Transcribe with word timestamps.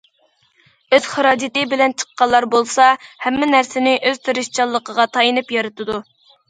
ئۆز 0.97 1.09
خىراجىتى 1.15 1.65
بىلەن 1.75 1.93
چىققانلار 2.03 2.49
بولسا 2.57 2.89
ھەممە 3.27 3.53
نەرسىنى 3.53 3.97
ئۆز 4.01 4.27
تىرىشچانلىقىغا 4.27 5.11
تايىنىپ 5.19 5.57
يارىتىدۇ. 5.61 6.05